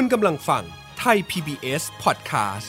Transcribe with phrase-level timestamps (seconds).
[0.00, 0.64] คุณกำลังฟัง
[0.98, 2.68] ไทย PBS Podcast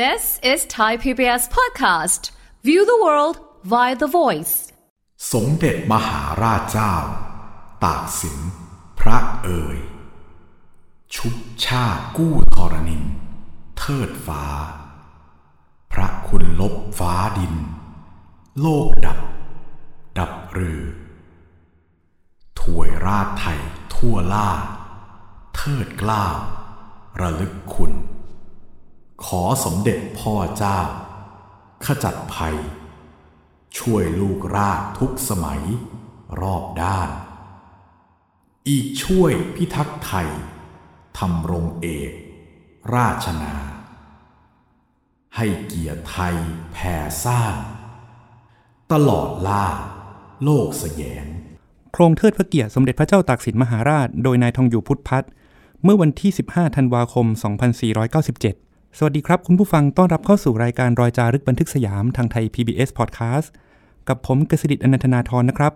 [0.00, 0.22] This
[0.52, 2.22] is Thai PBS Podcast.
[2.68, 3.36] View the world
[3.72, 4.54] via the voice.
[5.32, 6.94] สมเด็จมหาราชเจ้า
[7.84, 8.38] ตากสิน
[9.00, 9.78] พระเอ่ย
[11.14, 13.04] ชุบชาติกู้ทรนิน
[13.78, 14.44] เทิดฟ้า
[15.92, 17.54] พระคุณลบฟ้าดิน
[18.60, 19.18] โลกดับ
[20.18, 20.99] ดับเรือ
[22.62, 23.60] ถวยราชไทย
[23.94, 24.50] ทั่วล่า
[25.56, 26.36] เทิดกล้าว
[27.20, 27.92] ระลึกคุณ
[29.24, 30.80] ขอสมเด็จพ่อเจ้า
[31.84, 32.56] ขจัดภัย
[33.78, 35.62] ช่วยลูกราชทุกสมัย
[36.40, 37.10] รอบด้าน
[38.68, 40.28] อีกช่วยพิทักษ์ไทย
[41.18, 42.12] ทำรงเอก
[42.94, 43.54] ราชนา
[45.36, 46.36] ให้เกียรติไทย
[46.72, 47.56] แผ่ซ่าน
[48.92, 49.66] ตลอดล่า
[50.44, 51.26] โลกสแยง
[51.92, 55.30] โครงเทิดพระเกียรติสมเด็จพระเจ้าตากสินมหาราช โดยนายทองอยู่พุทธพัฒน์
[55.84, 57.26] เมื่อวันที่ 15 ธันวาคม
[58.12, 63.48] 2497 สวัสดีครับคุณผู้ฟังต้อนรับเข้าสู่รายการรอยจารึกบันทึกสยามทางไทย PBS Podcast
[64.08, 65.72] กับผมกฤษดิตอนันทนาทรนะครับ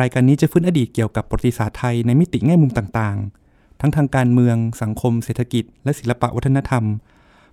[0.00, 6.84] รายการนี้จะฟื้นอดีตเกี่ยวกับประวัติศาสตร์ไทยในมิติแง่มุมต่างๆ ทั้งทางการเมือง สังคม เศรษฐกิจ และศิลปะวัฒนธรรม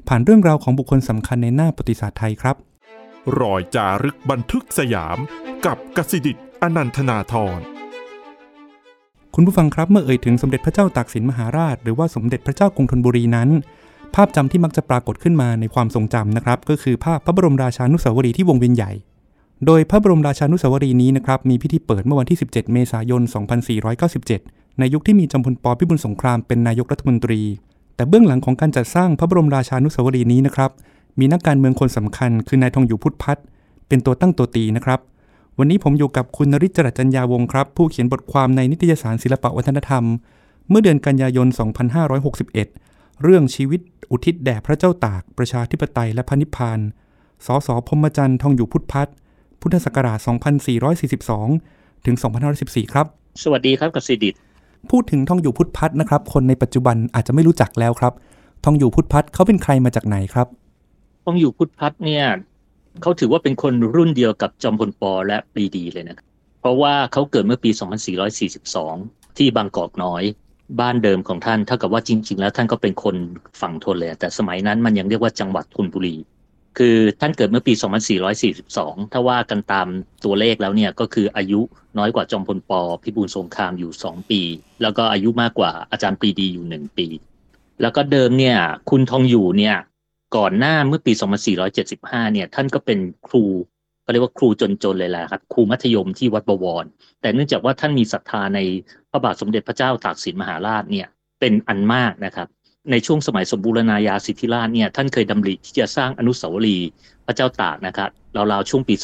[0.08, 2.56] ผ่านเรื่องราวของบุคคลสำคัญในหน้าประวัติศาสตร์ไทยครับ
[3.40, 5.18] รอยจารึกบันทึกสยาม
[5.66, 7.62] กับกสิดิตอนันทนาทร
[9.36, 13.50] คุณผู้ฟังครับเมื่อเอ่ยถึงสมเด็จพระเจ้าตากสินมหาราช หรือว่าสมเด็จพระเจ้ากรุงธนบุรีนั้น
[14.16, 18.92] ภาพจำที่มักจะปรากฏขึ้นมาในความทรงจำนะครับ ก็คือภาพพระบรมราชานุสาวรีย์ที่วงเวียนใหญ่
[19.66, 23.22] โดยพระบรมราชานุสาวรีย์นี้นะครับมีพิธีเปิดเมื่อวันที่ 17 เมษายน
[24.02, 27.42] 2497 ในยุคที่มีจอมพลปพิบูลสงครามเป็นนายกรัฐมนตรี
[27.96, 30.72] แต่เบื้องหลังของการจัดสร้างพระบรมราชานุสาวรีย์นี้นะครับ
[31.20, 33.46] มีนักการเมืองคนสำคัญคือนายทองอยู่พุทธพัฒน์
[33.88, 35.00] เป็นตัวตั้งตัวตีนะครับ
[35.64, 40.04] วันนี้ผมอยู่กับคุณนริศจรัสจัญญาวงศ์ครับ ผู้เขียนบทความในนิตยสารศิลปวัฒนธรรม
[40.70, 41.48] เมื่อเดือนกันยายน
[42.36, 43.82] 2561 เรื่องชีวิต
[44.12, 46.80] อุทิศแด่พระเจ้าตาก ประชาธิปไตยและพระนิพพาน
[47.46, 49.16] สสพรหมจันทร์ทองอยู่พุทธพัฒน์
[49.62, 50.20] พุทธศักราช
[51.32, 52.16] 2442 ถึง
[52.54, 53.06] 2514 ครับ
[53.44, 54.36] สวัสดีครับกสิดิต
[54.90, 58.14] พูดถึงทองอยู่พุทธพัฒน์นะครับ คนในปัจจุบันอาจจะไม่รู้จักแล้วครับ
[58.64, 60.48] ทองอยู่พุทธพัฒน์เขาเป็นใครมาจากไหนครับ
[61.26, 62.26] ทองอยู่พุทธพัฒน์เนี่ย
[63.02, 66.26] เขาถือว่าเป็นคนรุ่นเดียวกับจอมพลปอและปรีดีเลยนะครับ
[66.62, 67.70] เพราะว่าเขาเกิดเมื่อปี
[68.54, 70.24] 2442 ที่บางกอกน้อย
[70.80, 73.16] บ้านเดิมของท่านเท่ากับว่าจริง ๆ แล้วท่านก็เป็นคน
[73.62, 76.16] ฝั่งทนเลย แต่สมัยนั้นมันยังเรียกว่าจังหวัดธนบุรี
[76.78, 77.74] คือท่านเกิดเมื่อปี
[78.44, 79.88] 2442 ถ้าว่ากันตาม
[80.26, 81.62] ตัวเลขแล้วเนี่ยก็คืออายุ
[81.98, 84.42] น้อยกว่าจอมพลปอพิบูลสงครามอยู่ 2 ปี
[84.82, 87.08] แล้วก็อายุมากกว่าอาจารย์ปรีดีอยู่ 1 ปี
[87.82, 88.58] แล้วก็เดิมเนี่ย
[88.90, 89.76] คุณทองอยู่เนี่ย
[90.36, 91.14] ก่อนหน้าเมื่อปี
[91.74, 93.46] 2475 เนี่ย ท่านก็เป็นครู
[94.06, 96.86] ก็เรียกว่าครูจนๆเลยแหละครับ ครูมัธยมที่วัดบวร
[97.22, 98.60] แต่เนื่องจากว่าท่านมีศรัทธาใน
[99.12, 101.08] พระบาทสมเด็จพระเจ้าตากสินมหาราชเนี่ย
[101.40, 102.48] เป็นอันมากนะครับ
[102.92, 106.90] ในช่วงสมัยสมบูรณาญาสิทธิราชเนี่ยท่านเคยดำริที่จะสร้างอนุสาวรีย์
[107.28, 108.10] พระเจ้าตากนะครับ
[108.52, 108.96] ราวๆช่วงปี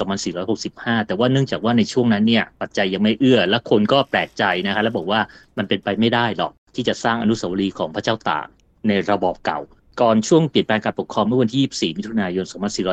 [0.49, 5.21] 2465 แต่ว่าเนื่องจากว่าในช่วงนั้นเนี่ยปัจจัยยังไม่เอื้อ และคนก็แปลกใจนะครับแล้วบอกว่า
[5.57, 8.47] มันเป็นไปไม่ได้หรอกที่จะสร้างอนุสาวรีย์ของพระเจ้าตาก
[8.87, 9.59] ในระบอบเก่า
[10.01, 12.45] ก่อนช่วงเปลี่ยนแปลงการปกครองเมื่อวันที่ 24 มิถุนายน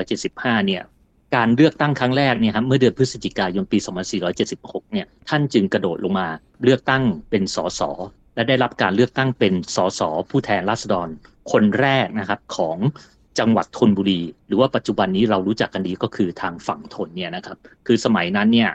[0.08, 0.82] 2475 เนี่ย
[1.36, 3.78] การเลือกตั้งครั้งแรกเนี่ยครับเมื่อเดือนพฤศจิกายนปี
[4.34, 6.28] 2476 เนี่ย ท่านจึงกระโดดลงมา
[6.64, 7.80] เลือกตั้งเป็นสส
[8.34, 10.00] และได้รับการเลือกตั้งเป็นสส
[10.30, 11.08] ผู้แทนราษฎร
[11.52, 12.78] คนแรกนะครับของ
[13.38, 18.70] จังหวัดธนบุรี หรือว่าปัจจุบันนี้เรารู้จักกันดีก็คือทางฝั่งทนเนี่ยนะครับ คือสมัยนั้นเนี่ย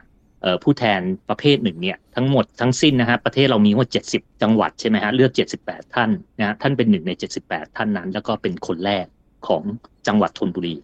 [0.63, 5.31] ผู้แทนประเภทหนึ่งเนี่ยทั้งหมดทั้งสิ้นนะฮะประเทศเรามีว่า 70 จังหวัดใช่ไหมฮะเลือก
[5.63, 7.11] 78 ท่านนะท่านเป็นหนึ่งใน
[7.43, 9.05] 78 ท่านนั้น แล้วก็เป็นคนแรก
[9.47, 9.63] ของ
[10.07, 10.75] จังหวัดธนบุรี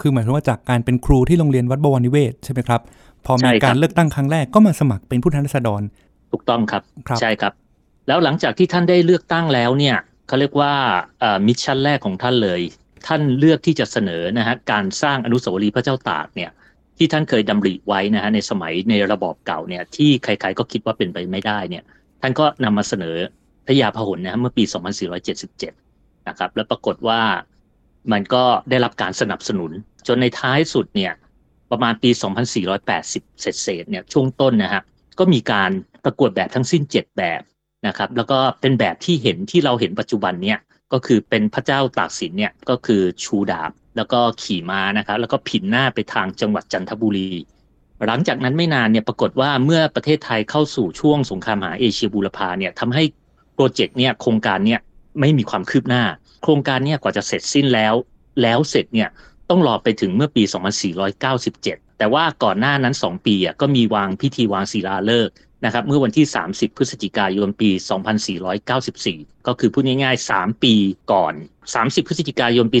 [0.00, 2.80] คือหมายถึงว่าจากการเป็นครูที่โรงเรียนวัดบวรนิเวศใช่ไหมครับ
[3.26, 5.82] พอมีการเลือกตั้งครั้งแรกก็มาสมัครเป็นผู้แทนราษฎร
[6.32, 7.52] ถูกต้องครับครับใช่ครับ
[8.08, 9.96] แล้วหลังจากที่ท่านได้เลือกตั้งแล้วเนี่ย
[10.28, 10.72] เขาเรียกว่า
[11.46, 12.60] มิชชั่นแรกของท่านเลย
[13.06, 16.50] ท่านเลือกที่จะเสนอนะฮะการสร้างอนุสาวรีย์พระเจ้าตากเนี่ย
[17.02, 21.84] ที่ท่านเคยดำริไว้นะฮะในสมัยในระบอบเก่าเนี่ยที่ใครๆก็คิดว่าเป็นไปไม่ได้เนี่ย
[22.22, 23.16] ท่านก็นำมาเสนอ
[23.66, 24.64] พระยาพหลนะฮะเมื่อปี
[25.46, 27.20] 2477 นะครับ แล้วปรากฏว่า
[28.12, 29.70] มันก็ได้รับการสนับสนุน
[30.06, 31.12] จนในท้ายสุดเนี่ย
[31.70, 32.10] ประมาณปี
[32.74, 34.82] 2480เศษๆเนี่ยช่วงต้นนะฮะ
[35.18, 35.70] ก็มีการ
[36.04, 37.42] ประกวดแบบทั้งสิ้น 7 แบบ
[37.86, 40.58] นะครับแล้วก็เป็นแบบที่เห็นที่เราเห็นปัจจุบันเนี่ย
[40.92, 47.30] ก็คือเป็นพระเจ้าตากสินเนี่ยก็คือชูดาบแล้วก็ขี่ม้านะครับ แล้วก็ผินหน้าไปทางจังหวัดจันทบุรี
[48.06, 53.04] หลังจากนั้นไม่นานเนี่ยปรากฏว่าเมื่อประเทศไทยเข้าสู่ช่วงสงครามมหาเอเชียบูรพาเนี่ยทำให้
[53.54, 54.80] โปรเจกต์เนี่ยโครงการเนี่ย
[55.20, 56.04] ไม่มีความคืบหน้า
[56.42, 57.94] โครงการเนี่ยกว่าจะเสร็จสิ้นแล้ว
[58.42, 59.08] แล้วเสร็จเนี่ย
[59.50, 60.42] ต้องรอไปถึงเมื่อปี
[61.22, 65.34] 2497 แต่ว่าก่อนหน้านั้น 2 ปีอะก็มีวางพิธีวางศิลาฤกษ์
[65.64, 67.70] นะครับเมื่อวันที่ 30 พฤศจิกายนปี
[68.58, 70.74] 2494 ก็คือพูดง่ายๆ 3 ปี
[71.12, 71.34] ก่อน
[71.70, 72.78] 30 พฤศจิกายนปี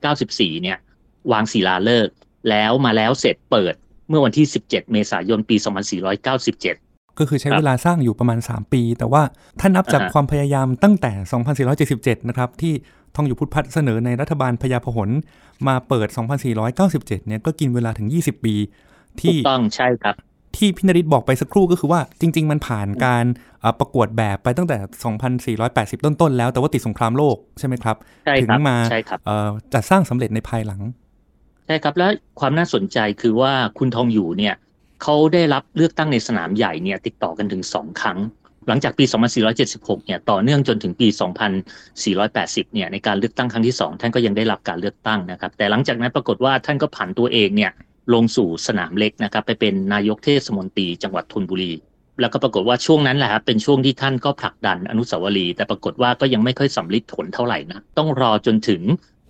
[0.00, 0.78] 2494 เนี่ย
[1.32, 2.14] วางศิลาฤกษ์
[2.50, 3.74] แล้วมาแล้วเสร็จเปิด
[4.08, 5.56] เมื่อวันที่ 17 เมษายนปี
[6.36, 9.22] 2497ก็คือใช้ครับเวลาสร้างอยู่ประมาณ 3 ปี แต่ว่า
[9.60, 11.12] ถ้านับจากอ่าฮะความพยายามตั้งแต่
[11.70, 12.74] 2477 นะครับ ที่
[13.14, 15.10] ทองอยู่พุทธพัฒน์เสนอในรัฐบาลพญาพหล
[15.68, 16.08] มาเปิด
[16.68, 18.54] 2497 เนี่ยก็กินเวลาถึง 20 ปี
[19.20, 20.16] ถูที่กต้องใช่ครับ
[20.56, 23.24] ที่พี่นริศบอกไปสักครู่ก็คือว่าจริง ๆ มันผ่านการ
[23.60, 24.76] เอ่อประกวดแบบไปตั้งแต่
[25.96, 30.80] 2480 ต้นๆ แล้วแต่ว่าติดสงครามโลกใช่ไหมครับใช่ถึงครับมาใช่ครับเอ่อจัดสร้างสำเร็จในภายหลัง
[31.66, 32.08] ใช่ครับและ
[32.40, 34.54] ความน่าสนใจคือว่าคุณทองอยู่เนี่ย
[35.02, 38.18] เขาได้รับเลือกตั้งในสนามใหญ่เนี่ยติดต่อกันถึง2ครั้ง
[38.68, 39.04] หลังจากปี
[39.54, 41.08] 2476 เนี่ยต่อเนื่องจนถึงปี
[41.70, 47.70] 2480 เนี่ยในการเลือกตั้งครั้งที่ 2 ท่านก็ยังได้รับการเลือกตั้งนะครับ แต่หลังจากนั้นปรากฏว่าท่านก็ผันตัวเองเนี่ย
[48.14, 51.72] ลงสู่สนามเล็กนะครับไปเป็นนายกเทศมนตรีจังหวัดธนบุรี
[52.20, 58.82] แล้วก็ปรากฏว่าช่วงนั้นแหละครับเป็นช่วงที่ท่านก็ผลักดันอนุสาวรีย์แต่ปรากฏว่าก็ยังไม่ค่อยสำลิดผลเท่าไหร่นะต้องรอจนถึง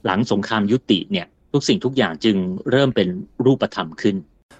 [0.05, 2.37] หลังสงครามยุติเนี่ยทุกสิ่งทุกอย่างจึง
[2.71, 3.09] เริ่มเป็น
[3.45, 4.17] รูปธรรมขึ้น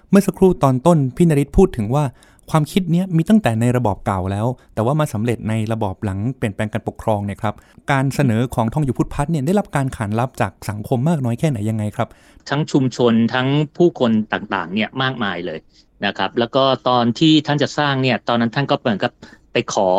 [0.09, 2.03] เมื่อสักครู่ตอนต้นพี่นริศพูดถึงว่า
[2.51, 7.55] ความคิดนี้มีตั้งแต่ในระบอบเก่าแล้ว แต่ว่ามาสำเร็จในระบอบหลังเปลี่ยนแปลงการปกครองเนี่ยครับ
[7.91, 12.07] การเสนอของทองอยู่พุทธพัฒน์เนี่ยได้รับการขานรับจากสังคมมากน้อยแค่ไหนยังไงครับ
[12.49, 13.47] ทั้งชุมชนทั้ง
[13.77, 15.59] ผู้คนต่างๆเนี่ยมากมายเลย
[16.05, 19.11] นะครับ แล้วก็ตอนที่ท่านจะสร้างเนี่ยตอนนั้นท่านก็เหมือนกับ
[19.53, 19.89] ไปขอ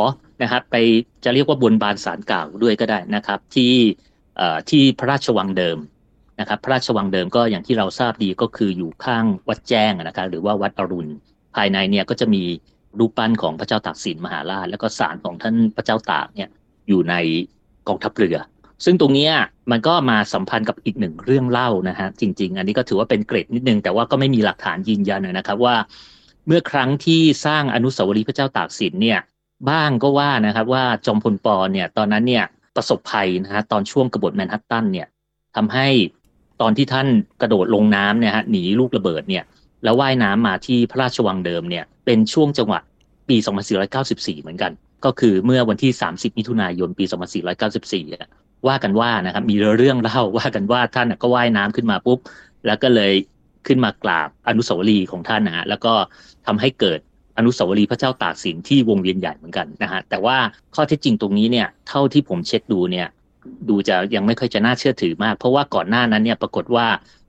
[0.43, 0.77] นะครับไป
[1.25, 3.75] จะเรียกว่าบนบานสารกล่าวด้วยก็ได้นะครับ ที่
[4.71, 5.79] ที่พระราชวังเดิม
[6.41, 11.13] นะครับ พระราชวังเดิมก็อย่างที่เราทราบดีก็คืออยู่ข้างวัดแจ้งนะครับ หรือว่าวัดอรุณ
[11.57, 12.43] ภายในเนี่ยก็จะมี
[12.99, 16.49] รูปปั้นของพระเจ้าตากสินมหาราช แล้วก็ศาลของท่านพระเจ้าตากเนี่ย
[16.89, 17.15] อยู่ใน
[17.89, 18.37] กองทัพเรือ
[18.85, 19.31] ซึ่งตรงนี้
[19.71, 25.77] มันก็มาสัมพันธ์กับอีกหนึ่งเรื่องเล่านะฮะจริง ๆ อันนี้ก็ถือว่าเป็นเกร็ดนิดนึง แต่ว่าก็ไม่มีหลักฐานยืนยันนะครับว่า
[26.47, 29.21] เมื่อครั้งที่สร้างอนุสาวรีย์พระเจ้าตากสินเนี่ย
[29.71, 32.45] บ้างก็ว่านะครับว่าจอมพลปอเนี่ยตอนนั้นเนี่ย
[32.77, 35.07] ประสบภัยนะฮะตอนช่วงกบฏแมนฮัตตันเนี่ย
[35.57, 35.89] ทำให้
[36.61, 37.09] ตอนที่ท่าน
[37.41, 39.45] กระโดดลงน้ำเนี่ยฮะหนีลูกระเบิดเนี่ย
[39.85, 42.81] แล้วว่ายน้ำมาที่พระราชวังเดิมเนี่ยเป็นช่วงจังหวะ
[43.29, 43.37] ปี
[43.91, 44.73] 2494 เหมือนกัน
[45.05, 47.05] ก็คือเมื่อวันที่ 30 มิถุนายน ปี
[47.91, 52.19] 2494 ว่ากันว่านะครับมีเรื่องเล่าว่ากันว่าท่านก็ว่ายน้ำขึ้นมาปุ๊บ
[52.67, 53.13] แล้วก็เลย
[53.67, 55.93] ขึ้นมากราบอนุสาวรีย์ของท่านนะฮะแล้วก็
[56.47, 56.99] ทำให้เกิด
[57.39, 60.37] อนุสาวรีย์พระเจ้าตากสินที่วงเวียนใหญ่เหมือนกันนะฮะแต่ว่า
[60.75, 63.09] ข้อเท็จจริงตรงนี้เนี่ยเท่าที่ผมเช็คดูเนี่ย
[63.69, 66.87] ดูจะยังไม่ค่อยจะน่าเชื่อถือมาก เพราะว่าก่อนหน้านั้นเนี่ยปรากฏว่า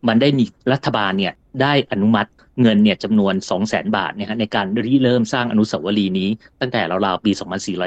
[0.07, 2.29] มันได้มีรัฐบาลเนี่ยได้อนุมัติ
[2.61, 6.29] เงินเนี่ยจำนวน 2 0 0 0 0 0 บาทเนี่ยฮะในการริเริ่มสร้างอนุสาวรีย์นี้
[6.61, 7.31] ตั้งแต่ราวๆปี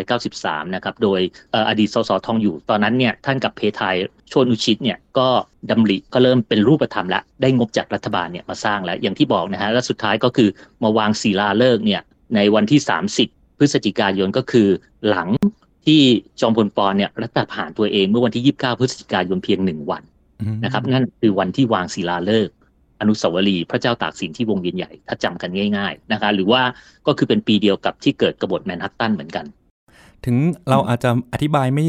[0.09, 1.21] 2493 นะครับ โดย
[1.53, 3.95] เอ่ออดีตสสทองอยู่ ตอนนั้นเนี่ยท่านกับเพทาย
[4.29, 5.29] โชนุชิตเนี่ยก็
[5.71, 10.49] ดำริก็เริ่มเป็นรูปธรรมแล้ว ได้งบจากรัฐบาลเนี่ยมาสร้างแล้ว อย่างที่บอกนะฮะและสุดท้ายก็คือ
[10.83, 12.03] มาวางศิลาฤกษ์เนี่ย
[12.35, 12.81] ในวันที่
[13.21, 14.69] 30 พฤศจิกายนก็คือ
[15.09, 15.29] หลัง
[15.87, 16.01] ที่
[16.41, 20.03] จอมพลปอนเนี่ยรัฐประหารตัวเองเมื่อวันที่ 29 พฤศจิกายนเพียงหนึ่งวัน
[20.65, 22.55] นะครับนั่นคือวันที่วางศิลาฤกษ์
[23.01, 26.63] อนุสาวรีย์พระเจ้าตากสินที่วงเวียนใหญ่ถ้าจำกันง่าย ๆนะคะ หรือว่า
[27.07, 29.45] ก็คือเป็นปีเดียวกับที่เกิดกบฏแมนฮัตตันเหมือนกัน
[30.25, 30.37] ถึง
[30.71, 31.87] เราอาจจะอธิบายไม่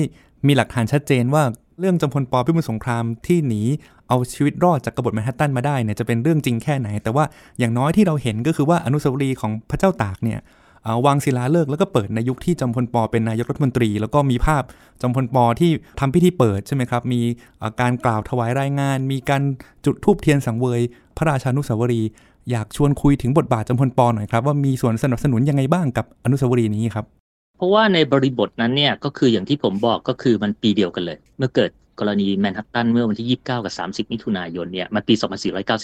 [0.48, 1.44] มีหลักฐานชัดเจนว่า
[1.80, 2.34] เรื่องจอมพล ป.
[2.46, 3.62] พิบูลสงครามที่หนี
[4.10, 7.24] เอาชีวิตรอดจากกบฏแมนฮัตตันมาได้เนี่ยจะเป็นเรื่องจริงแค่ไหน แต่ว่า
[7.60, 10.40] อย่างน้อยที่เราเห็นก็คือว่าอนุสาวรีย์ของพระเจ้าตากเนี่ย
[11.06, 13.02] วางศิลาฤกษ์แล้วก็เปิดในยุคที่จอมพล ป.
[13.12, 14.64] เป็นนายกรัฐมนตรี แล้วก็มีภาพ
[15.02, 15.44] จอมพล ป.
[15.60, 17.22] ที่ทำพิธีเปิดใช่ไหมครับ มี
[17.82, 19.42] การกล่าวถวายรายงาน มีการ
[19.86, 20.82] จุดธูปเทียนสังเวย
[21.18, 22.10] พระราชานุสาวรีย์
[22.52, 24.06] อยากชวนคุยถึงบทบาทจอมพล ป.
[24.16, 27.06] หน่อยครับว่ามีส่วนสนับสนุนยังไงบ้างกับอนุสาวรีย์นี้ครับ
[27.58, 31.70] เพราะว่าในบริบทนั้นเนี่ยก็คืออย่างที่ผมบอกก็คือมันปีเดียวกันเลย เมื่อเกิด
[32.00, 35.14] กรณีแมนฮัตตันเมื่อวันที่ 29 กับ 30 มิถุนายนเนี่ยมันปี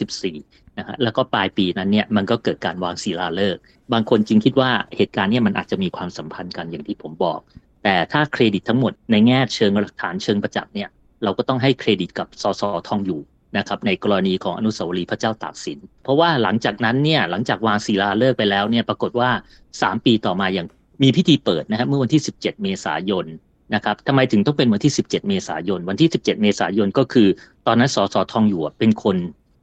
[0.03, 3.61] 2494 นะฮะแล้วก็ปลายปีนั้นเนี่ยมันก็เกิดการวางศิลาฤกษ์
[3.93, 7.39] บางคนจึงคิดว่าเหตุการณ์เนี่ยมันอาจจะมีความสัมพันธ์กันอย่างที่ผมบอก
[7.83, 10.89] แต่ถ้าเครดิตทั้งหมดในแง่เชิงหลักฐานเชิงประจักษ์เนี่ย
[11.23, 13.21] เราก็ต้องให้เครดิตกับสสทองอยู่
[13.57, 19.29] นะครับในกรณีของอนุสาวรีย์พระเจ้าตากสิน เพราะว่าหลังจากนั้นเนี่ยหลังจากวางศิลาฤกษ์ไปแล้วเนี่ยปรากฏว่า
[19.69, 20.67] 3 ปีต่อมาอย่าง
[21.03, 23.25] มีพิธีเปิดนะครับเมื่อวันที่ 17 เมษายน
[23.73, 27.27] นะครับทำไมถึงต้องเป็นวันที่ 17 เมษายน วันที่ 17 เมษายนก็คือ
[27.67, 29.15] ตอนนั้นสสทองอยู่เป็นคน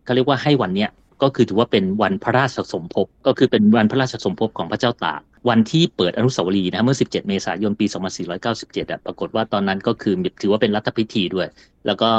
[0.04, 0.90] เขาเรียกว่าให้วันเนี้ย
[1.22, 7.86] ก็คือถือว่าเป็นวันพระราชสมภพก็คือเป็นวันพระราชสมภพของพระเจ้าตากวันที่เปิดอนุสาวรีย์นะเมื่อ 17 เมษายนปี
[8.38, 11.48] 2497อะปรากฏว่าตอนนั้นก็คือถือว่าเป็นรัฐพิธีด้วย
[11.86, 12.10] แล้วก็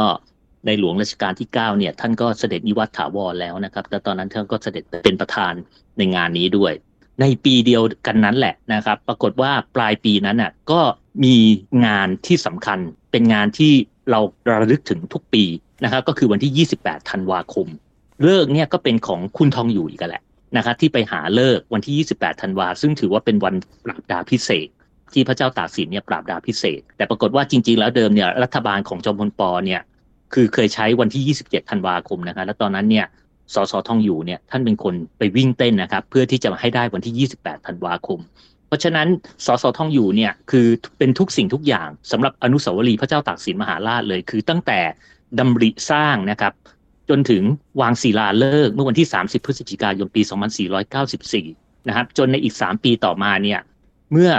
[0.66, 5.54] ในหลวงรัชกาลที่ 9 เนี่ย ท่านก็เสด็จนิวัตถาวรแล้วนะครับแต่ตอนนั้นท่านก็เสด็จเป็นประธาน
[5.98, 6.74] ในงานนี้ด้วย
[7.22, 10.82] ในปีเดียวกันนั้นแหละนะครับ ปรากฏว่าปลายปีนั้นน่ะก็
[11.24, 11.36] มี
[11.86, 12.79] งานที่สำคัญ
[13.12, 13.74] เป็นงานที่
[14.10, 15.43] เราระลึกถึงทุกปี
[15.84, 17.67] นะครับก็คือวันที่ 28 ธันวาคม
[18.24, 20.24] เลิกเนี่ยก็เป็นของคุณทองอยู่อีกแหละ
[20.58, 23.55] นะครับที่ไปหาเลิกวันที่ 28 ธันวา ซึ่งถือว่าเป็นวัน
[23.86, 24.67] ปราบดาพิเศษ
[25.13, 29.82] ที่พระเจ้าตากสินเนี่ยปราบดาพิเศษ แต่ปรากฏว่าจริง ๆ แล้วเดิมเนี่ยรัฐบาลของจอมพลปเนี่ย
[30.34, 33.05] คือเคยใช้วันที่ 27 ธันวาคมนะครับแล้วตอนนั้นเนี่ย
[33.53, 38.20] สสทองอยู่เนี่ยท่านเป็นคนไปวิ่งเต้นนะครับเพื่อที่จะให้ได้วันที่ 28 ธันวาคม
[38.74, 39.08] ราะฉะนั้น
[39.46, 44.80] สสทองอยู่เนี่ยคือเป็นทุกสิ่งทุกอย่างสำหรับอนุสาวรีย์พระเจ้าตากสินมหาราชเลย คือตั้งแต่
[45.39, 46.53] ดำริสร้างนะครับ
[47.10, 47.44] จนถึง
[47.82, 50.22] วางศิลาฤกษ์เมื่อวันที่ 30 พฤศจิกายนปี
[50.86, 53.60] 2494 นะครับจนในอีก 3 ปีต่อมาเนี่ย
[54.12, 54.32] เมื่อ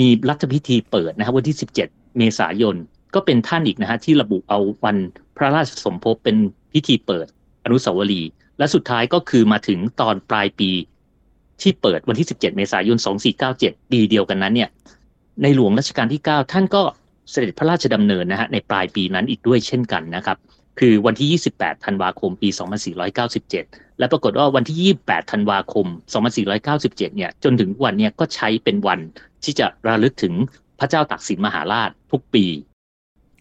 [0.00, 2.76] มีรัฐพิธีเปิดนะครับวันที่ 17 เมษายน
[3.14, 4.96] ก็เป็นท่านอีกนะฮะที่ระบุเอาวัน
[5.36, 6.36] พระราชสมภพเป็น
[6.72, 7.26] พิธีเปิด
[7.64, 10.70] อนุสาวรีย์และสุดท้ายก็คือมาถึงตอนปลายปี
[11.62, 12.98] ที่เปิดวันที่ 17 เมษายน
[13.44, 14.68] 2497 ปีเดียวกันนั้นเนี่ย
[15.42, 16.82] ในหลวงรัชกาลที่ 9 ท่านก็
[17.30, 20.36] เสด็จพระราชดำเนินนะฮะในปลายปีนั้นอีกด้วยเช่นกันนะครับ
[20.78, 22.48] คือวันที่ 28 ธันวาคม ปี
[23.24, 25.86] 2497 และปรากฏว่าวันที่ 28 ธันวาคม
[26.46, 29.00] 2497 เนี่ยจนถึงวันเนี้ยก็ใช้เป็นวัน
[29.44, 30.34] ที่จะระลึกถึง
[30.80, 32.44] พระเจ้าตากสินมหาราชทุกปี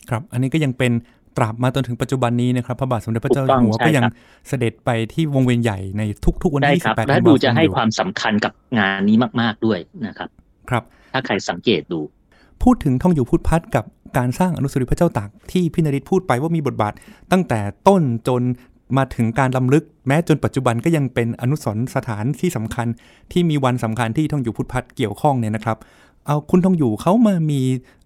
[0.10, 0.92] ครับ อันนี้ก็ยังเป็น
[1.38, 4.14] ตราบมาจนถึงปัจจุบันนี้นะครับ พระบาทสมเด็จพระเจ้าถูกต้อยู่องหัวใช่ก็ยังครับ
[4.48, 6.02] เสด็จไปที่วงเวียนใหญ่ใน
[6.44, 10.30] ทุกๆวันได้ที่ครับ28และธันวาคมดูจะให้อยู่ความสำคัญกับงานนี้มากๆด้วยนะครับ
[10.70, 12.00] ครับ ถ้าใครสังเกตดู
[12.64, 13.86] พูดถึงท่องอยู่พุทธพัฒน์กับ
[14.18, 16.94] การสร้างอนุสาวรีย์พระเจ้าตากที่พี่นริศพูดไปว่ามีบทบาท
[17.32, 18.42] ตั้งแต่ต้นจน
[18.98, 22.88] มาถึงการลำลึก แม้จนปัจจุบันก็ยังเป็นอนุสรณ์สถานที่สำคัญ
[23.32, 25.78] ที่มีวันสำคัญที่ท่องอยู่พุทธพัฒน์เกี่ยวข้องเนี่ยนะครับ
[26.26, 27.62] เอาคุณทองอยู่เขามามี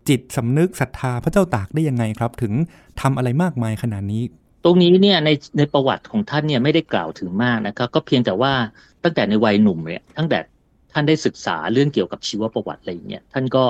[0.10, 2.54] จิตสำนึกศรัทธาพระเจ้าตากได้ยังไงครับ ถึง
[3.02, 4.24] ทำอะไรมากมายขนาดนี้
[4.64, 8.54] ตรงนี้เนี่ยในในประวัติของท่านเนี่ยไม่ได้กล่าวถึงมากนะครับก็เพียงแต่ว่า
[9.04, 10.40] ตั้งแต่ในวัยหนุ่มเนี่ยตั้งแต่
[10.94, 13.64] ท่านได้ศึกษาเรื่องเกี่ยวกับชีวประวัติอะไรอย่างเงี้ยท่านก็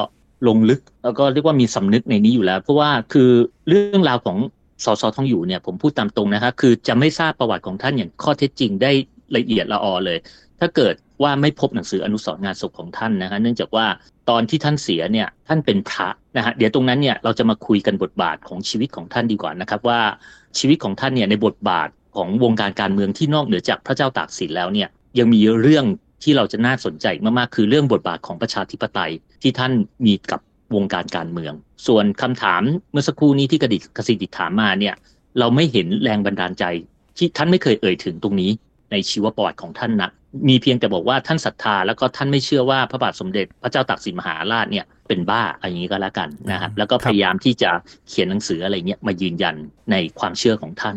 [0.48, 3.30] ลงลึกแล้วก็เรียกว่ามีสำนึกในนี้อยู่แล้ว เพราะว่าคือ
[3.68, 4.38] เรื่องราวของ
[4.86, 8.92] สสทองอยู่เนี่ยผมพูดตามตรงนะครับคือจะไม่ทราบประวัติของท่านอย่างข้อเท็จจริงได้
[9.38, 10.18] ละเอียดละออเลย
[10.60, 13.86] ถ้าเกิดว่าไม่พบหนังสืออนุสรณ์งานศพของท่านนะฮะเนื่องจากว่า
[14.30, 20.02] ตอนที่ท่านเสียเนี่ยท่านเป็นพระนะฮะเดี๋ยวตรงนั้นเนี่ยเราจะมาคุยกันบทบาทของชีวิตของท่านดีกว่านะครับว่า
[20.60, 25.86] ชีวิตของท่านเนี่ยในบทบาทของวงการการเมืองที่นอกเหนือจากพระเจ้าตากสินแล้วเนี่ยยังมีเรื่อง
[26.24, 27.06] ที่เราจะน่าสนใจ
[27.38, 29.12] มากๆคือเรื่องบทบาทของประชาธิปไตย
[29.42, 29.72] ที่ท่าน
[30.06, 30.42] มีกับ
[30.76, 31.54] วงการการเมือง
[31.88, 32.62] ส่วนคำถาม
[32.92, 34.96] เมื่อสักครู่นี้ที่กระดิกกระสิดิษฐถามมาเนี่ย
[35.40, 36.64] เราไม่เห็นแรงบันดาลใจ
[37.18, 38.52] ที่ท่านไม่เคยเอ่ยถึงตรงนี้
[38.92, 40.10] ในชีวประวัติของท่านนะ
[40.48, 47.72] มีเพียงแต่บอกว่าท่านศรัทธาแล้วก็ท่านไม่เชื่อว่าพระบาทสมเด็จพระเจ้าตากสินมหาราชเนี่ยเป็นบ้าอะไรอย่างนี้ก็แล้วกันนะครับ แล้วก็พยายามที่จะ
[48.10, 49.56] เขียนหนังสืออะไรเงี้ยมายืนยัน
[49.92, 50.96] ในความเชื่อของท่าน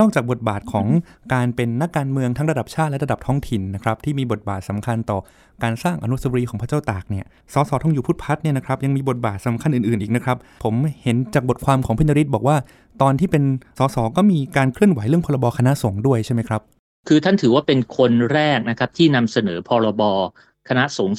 [0.00, 0.86] นอกจากบทบาทของ
[1.34, 5.18] การเป็นนักการเมืองทั้งระดับชาติและระดับท้องถิ่นนะครับที่มีบทบาทสำคัญต่อ
[5.62, 12.56] การสร้างอนุสาวรีย์ของพระเจ้าตากเนี่ยสสทองอยู่พุทธพัฒน์เนี่ยนะครับยังมีบทบาทสำคัญอื่นๆอีกนะครับผมเห็นจากบทความของพินริศบอกว่า
[13.02, 13.44] ตอนที่เป็น
[13.78, 16.62] สสก็มีการเคลื่อนไหวเรื่องพรบคณะสงฆ์ด้วยใช่ไหมครับ
[17.08, 20.02] คือท่านถือว่าเป็นคนแรกนะครับที่นำเสนอพรบ
[20.68, 21.16] คณะสงฆ์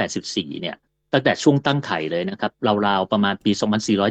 [0.00, 0.76] 2484 เนี่ย
[1.12, 2.52] ตั้งแต่ช่วงตั้งไข่เลยนะครับ
[2.86, 3.52] ราวๆประมาณปี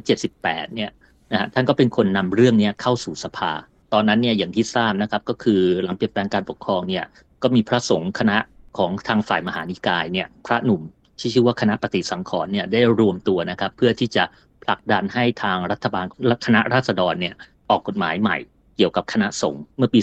[0.07, 0.91] 2478 เนี่ย
[1.31, 3.51] นะฮะท่านก็เป็นคนนำเรื่องนี้เข้าสู่สภา
[3.93, 7.05] ตอนนั้นเนี่ยอย่างที่ทราบนะครับก็คือหลังเปลี่ยนแปลงการปกครองเนี่ย
[7.43, 8.37] ก็มีพระสงฆ์คณะ
[8.77, 10.81] ของทางฝ่ายมหานิกายเนี่ยพระหนุ่ม
[11.19, 14.23] ที่ชื่อว่าคณะปฏิสังขรณ์เนี่ยได้รวมตัวนะครับ เพื่อที่จะ
[14.63, 16.05] ผลักดันให้ทางรัฐบาล
[16.45, 17.35] คณะราษฎรเนี่ย
[17.69, 18.37] ออกกฎหมายใหม่
[18.75, 19.99] เกี่ยวกับคณะสงฆ์เมื่อปี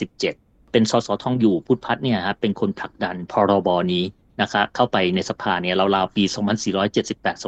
[0.00, 4.04] 2477 เป็นสสทองอยู่พุทธพัฒน์เนี่ยครับเป็นคนผลักดันพรบนี้
[4.40, 6.24] นะครับเข้าไปในสภาเนี่ยราวๆปี
[6.82, 7.44] 2478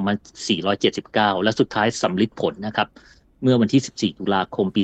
[1.35, 2.89] 2479 และสุดท้ายสำลิดผลนะครับ
[3.43, 4.83] เมื่อวันที่ 14 ตุลาคม ปี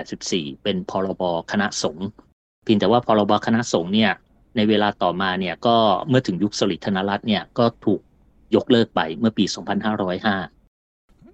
[0.00, 2.06] 2484 เป็นพรบคณะสงฆ์
[2.64, 4.10] เพียงแต่ว่าพรบคณะสงฆ์เนี่ย
[4.56, 5.76] ในเวลาต่อมาเนี่ยก็
[6.08, 8.00] เมื่อถึงยุคสลิดธนรัตน์เนี่ยก็ถูก
[8.54, 9.44] ยกเลิกไปเมื่อปี
[10.06, 10.61] 2505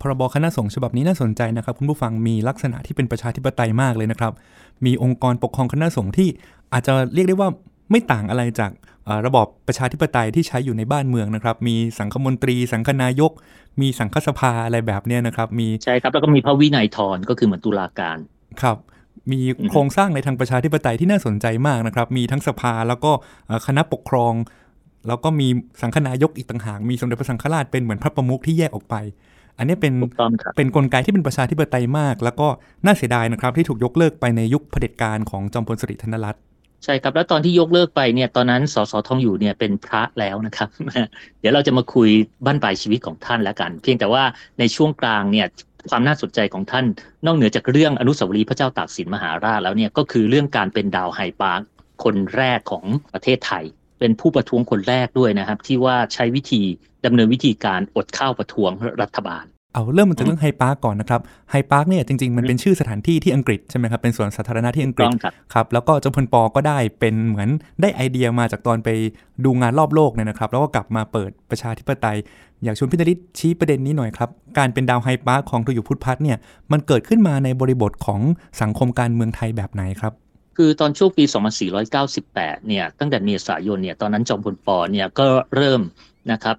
[0.01, 4.33] พรบคณะสงฆ์ฉบับนี้น่าสนใจนะครับ คุณผู้ฟังมีลักษณะที่เป็นประชาธิปไตยมากเลยนะครับ
[4.87, 6.29] มีองค์กรปกครองคณะสงฆ์ที่
[6.73, 7.49] อาจจะเรียกได้ว่า
[7.91, 8.71] ไม่ต่างอะไรจาก
[9.05, 13.33] เอ่อระบอบประชาธิปไตยที่ใช้อยู่ในบ้านเมืองนะครับ มีสังคมนตรี สังคนายก
[13.81, 18.19] มีสังฆสภาอะไรแบบเนี้ยนะครับ มีใช่ครับแล้วก็มีพระวินัยทรก็คือเหมือนตุลาการ
[18.63, 18.77] ครับ
[19.33, 19.41] มี
[19.71, 23.13] โครงสร้างในทางประชาธิปไตยที่น่าสนใจมากนะครับ มีทั้งสภาแล้วก็
[23.47, 24.35] เอ่อคณะปกครอง
[25.09, 25.49] แล้วก็มี
[25.83, 28.95] สังฆนายกอีกต่างหาก มีสมเด็จพระสังฆราชเป็นเหมือนพระประมุขที่แยกออกไป
[29.59, 32.49] อันนี้เป็นถูกต้องครับเป็นนกลไกที่เป็นประชาธิปไตยมาก แล้วก็
[32.85, 36.43] น่าเสียดายนะครับ ที่ถูกยกเลิกไปในยุคเผด็จการของจอมพลสฤษดิ์ธนรัตน์
[36.85, 40.69] ใช่ครับ แล้วตอนที่ยกเลิกไปเนี่ยตอนนั้นสสทองอยู่เนี่ยเป็นพระแล้วนะครับ
[41.41, 42.09] เดี๋ยวเราจะมาคุย
[42.47, 44.23] บั้นปลายชีวิตของท่านแล้วกัน เพียงแต่ว่า
[44.59, 45.47] ในช่วงกลางเนี่ย
[45.91, 46.85] ความน่าสนใจของท่าน
[47.27, 51.61] นอกเหนือจากเรื่องอนุสาวรีย์พระเจ้าตากสินมหาราชแล้วเนี่ยก็คือเรื่องการเป็นดาวไฮด์ปาร์ค
[52.05, 52.85] คนแรกของ
[53.15, 53.65] ประเทศไทย
[53.99, 56.63] เป็นผู้ประท้วงคนแรกด้วยนะครับ ที่ว่าใช้วิธี
[57.05, 58.71] ดำเนินวิธีการอดข้าวประท้วง
[59.03, 66.43] รัฐบาล เอาเริ่มมาจากเรื่องไฮด์ปาร์คก่อนนะครับไฮด์ปาร์คเนี่ยจริงๆ มันเป็นชื่อสถานที่ที่อังกฤษใช่ไหมครับเป็นสวนสาธารณะที่อังกฤษต้องครับครับแล้วก็จอมพล ป.
[66.55, 67.49] ก็ได้เป็นเหมือน
[67.81, 68.89] ได้ไอเดียมาจากตอนไป
[69.45, 72.19] ดูงานรอบโลกเนี่ยนะครับ แล้วก็กลับมาเปิดประชาธิปไตย
[72.65, 76.39] อยากชวนพี่นริศชี้ประเด็นนี้หน่อยครับการเป็นดาวไฮปาร์คของทอยู่พุทธพัฒน์เนี่ย
[76.73, 78.21] มันเกิดขึ้นมาในบริบทของ
[78.61, 80.13] สังคมการเมืองไทยแบบไหนครับ
[80.61, 81.25] คือตอนช่วงปี
[81.97, 85.81] 2498 เนี่ย ตั้งแต่เมษายนเนี่ย ตอนนั้นจอมพลปอเนี่ยก็เริ่ม
[86.33, 86.57] นะครับ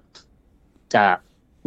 [0.94, 1.04] จะ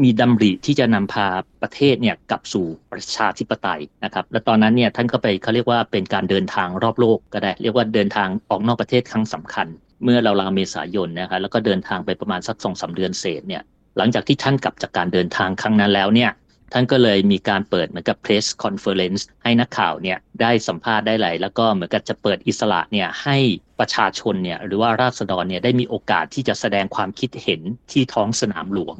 [0.03, 1.27] มีดำริที่จะนำพา
[1.61, 9.67] ประเทศเนี่ยกลับสู่ประชาธิปไตยนะครับ และตอนนั้นเนี่ยท่านก็ไปเขาเรียกว่าเป็นการเดินทางรอบโลกก็ได้ เรียกว่าเดินทางออกนอกประเทศครั้งสำคัญ
[10.03, 13.63] เมื่อราวๆเมษายนนะครับแล้วก็เดินทางไปประมาณสักสองสามเดือนเศษเนี่ย
[13.97, 16.31] หลังจากที่ท่านกลับจากการเดินทางครั้งนั้นแล้วเนี่ย
[16.73, 23.37] ท่านก็เลยมีการเปิดเหมือนกับ press conference ให้นักข่าวเนี่ยได้สัมภาษณ์ได้หลายแล้วก็เหมือนกับจะเปิดอิสระเนี่ยให้
[23.79, 27.61] ประชาชนเนี่ยหรือว่าราษฎรเนี่ยได้มีโอกาสที่จะแสดงความคิดเห็น
[27.91, 28.97] ที่ท้องสนามหลวง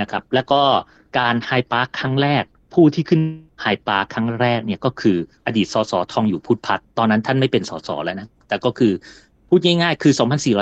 [0.00, 0.60] นะครับแล้วก็
[1.18, 3.22] การไฮด์ปาร์คครั้งแรกผู้ที่ขึ้น
[3.62, 8.92] ไฮด์ปาร์คครั้งแรกเนี่ยก็คืออดีตสสทองอยู่พุทธพัฒน์ตอนนั้นท่านไม่เป็นสสแล้วนะแต่ก็คือ
[9.48, 10.12] พูดง่ายๆ คือ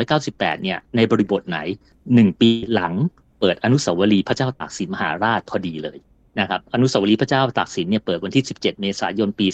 [0.06, 1.58] 2498 เนี่ยในบริบทไหน
[2.00, 2.94] 1 ปีหลัง
[3.40, 5.98] เปิดอนุสาวรีย์พระเจ้าตากสินมหาราชพอดีเลย
[6.38, 9.46] นะครับอนุสาวรีย์พระเจ้าตากสินเนี่ยเปิดวันที่ 17 เมษายนปี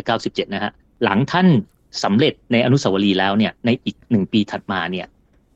[0.00, 0.72] 2497 นะฮะ
[1.04, 1.46] หลังท่าน
[2.04, 5.06] สำเร็จในอนุสาวรีย์แล้วเนี่ยในอีกหนึ่งปีถัดมาเนี่ย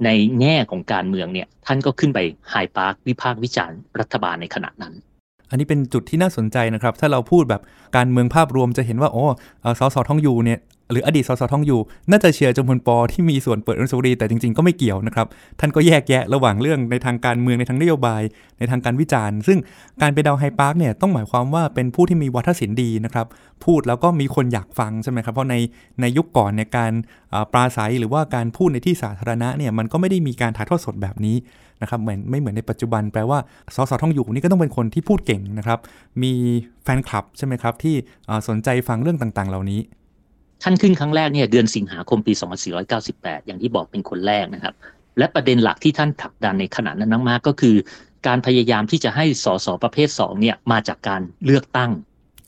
[0.05, 2.19] ในแง่ของการเมืองเนี่ยท่านก็ขึ้นไป
[2.51, 4.95] ไฮด์ปาร์ควิพากษ์วิจารณ์รัฐบาลในขณะนั้น
[5.51, 7.63] อันนี้เป็นจุดที่น่าสนใจนะครับ ถ้าเราพูดแบบ
[7.97, 9.25] การเมืองภาพรวมจะเห็นว่าโอ้
[9.61, 10.59] เออสสทองอยู่เนี่ย
[10.91, 12.97] หรืออดีตสสทองอยู่ น่าจะเชียร์จอมพล ป.
[13.13, 15.27] ที่มีส่วนเปิดอนุสาวรีย์แต่จริงๆก็ไม่เกี่ยวนะครับ
[15.61, 18.23] ท่านก็แยกแยะระหว่างเรื่องในทางการเมืองในทางนโยบาย
[18.59, 19.59] ในทางการวิจารณ์ ซึ่ง
[20.03, 23.27] การไปดาวไฮด์ปาร์คเนี่ยต้องหมายความว่าเป็นผู้ที่มีวาทศิลป์ดีนะครับ
[23.65, 25.55] พูดแล้วก็มีคนอยากฟังใช่ไหมครับเพราะใน
[26.01, 26.93] ในยุคก่อนในการ
[27.53, 31.37] ปราศรัยหรือว่าการพูดในที่สาธารณะเนี่ยมันก็ไม่ได้มีการถ่ายทอดสดแบบนี้
[31.83, 33.39] นะครับเหมือนไม่เหมือนในปัจจุบันแปลว่า
[33.75, 35.79] สสทองอยู่นี่ก็ต้องเป็นคนที่พูดเก่งนะครับ
[36.23, 36.33] มี
[36.83, 37.95] แฟนคลับใช่ไหมครับที่
[38.49, 39.81] สนใจฟังเรื่องต่างๆ เหล่านี้
[40.67, 42.33] ท่านขึ้นครั้งแรกเนี่ยเดือนสิงหาคมปี
[42.91, 44.75] 2498 อย่างที่บอกเป็นคนแรกนะครับ
[45.19, 47.77] และประเด็นหลักที่ท่านผลักดันในขณะนั้นมากๆก็คือ
[48.27, 51.91] การพยายามที่จะให้สสประเภท2เนี่ยมาจากการเลือกตั้ง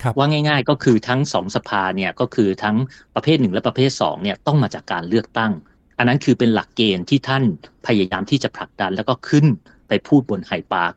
[0.03, 2.77] ครับว่าง่าย ๆ ก็คือทั้งสองสภาเนี่ยก็คือทั้ง
[3.15, 5.53] ประเภทหนึ่งและประเภท2เนี่ยต้องมาจากการเลือกตั้ง
[5.99, 7.43] อันนั้นคือเป็นหลักเกณฑ์ที่ท่าน
[7.87, 9.47] พยายามที่จะผลักดันแล้วก็ขึ้น
[9.89, 10.93] ไปพูดบนไฮด์ปาร์ค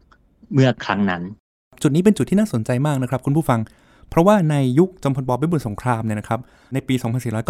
[0.53, 1.21] เมื่อครั้งนั้น
[1.81, 3.59] จุดนี้เป็นจุดที่น่าสนใจมากนะครับ คุณผู้ฟัง
[4.09, 5.31] เพราะว่าในยุคจอมพล ป.
[5.41, 6.39] พิบูลสงครามเนี่ยนะครับ
[6.73, 6.95] ในปี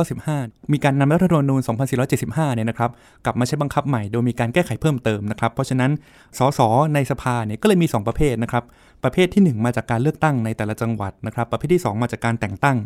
[0.07, 1.61] 2495 มีการนำรัฐธรรมนูญ
[2.07, 2.91] 2475 เนี่ยนะครับ
[3.25, 5.91] กลับมาใช้บังคับใหม่โดยมีการแก้ไขเพิ่มเติมนะครับเพราะฉะนั้น
[6.37, 6.59] สส
[6.93, 8.63] ในสภาเนี่ยก็เลยมี 2 ประเภทนะครับ
[9.03, 12.77] ประเภทที่ 1 มาจากการเลือกตั้งในแต่ละจังหวัดนะครับประเภทที่ 2 มาจากการแต่งตั้ง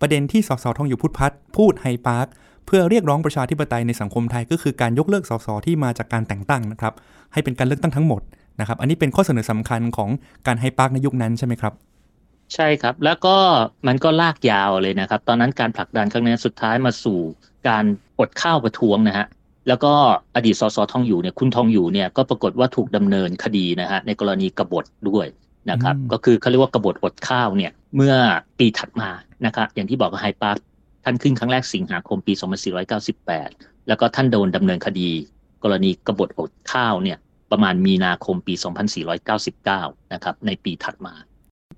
[0.00, 2.26] ประเด็นที่สสทองอยู่พุทธพัฒน์พูดไฮด์ปาร์ค
[2.66, 6.94] เพื่อเรียกร้องประชาธิปไตยในสังคมไทยก็คือการยกเลิกสสที่มาจากการแต่งตั้งนะครับ
[7.32, 8.22] ให้เป็นการเลือกตั้งทั้งหมด
[8.60, 10.10] นะครับอันนี้เป็นข้อเสนอสำคัญของ
[10.46, 11.74] การไฮด์ปาร์คในยุคนั้นใช่ไหมครับ
[12.54, 13.36] ใช่ครับ แล้วก็
[13.86, 17.18] มันก็ลากยาวเลยนะครับ ตอนนั้นการผลักดันครั้งนี้สุดท้ายมาสู่
[17.68, 17.84] การ
[18.20, 19.26] อดข้าวประท้วงนะฮะ
[19.68, 19.92] แล้วก็
[20.36, 25.26] อดีตสสทองอยู่เนี่ยคุณทองอยู่เนี่ยก็ปรากฏว่าถูกดำเนินคดีนะฮะในกรณีกบฏด้วย
[25.70, 28.14] นะครับอืมก็คือเขาเรียกว่ากบฏอดข้าวเนี่ยเมื่อ
[28.58, 29.10] ปีถัดมา
[29.46, 30.56] นะครับอย่างที่บอกกับไฮด์ปาร์ค
[31.04, 32.32] ท่านขึ้นครั้งแรกสิงหาคมปี
[33.10, 35.10] 2498 แล้วก็ท่านโดนดำเนินคดี
[35.62, 37.18] กรณีกบฏอดข้าวเนี่ย
[37.50, 38.54] ประมาณมีนาคมปี
[39.34, 41.14] 2499 นะครับในปีถัดมา